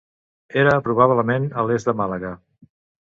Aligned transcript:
Era 0.61 0.71
probablement 0.87 1.45
a 1.51 1.67
l'est 1.69 1.91
de 1.91 1.95
Màlaga. 2.01 2.33